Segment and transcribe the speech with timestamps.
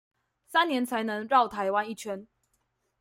[0.47, 2.27] 三年才能繞台灣一圈